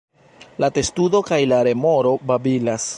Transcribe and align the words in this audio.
La 0.63 0.69
testudo 0.77 1.21
kaj 1.29 1.41
la 1.53 1.61
remoro 1.69 2.17
babilas. 2.33 2.89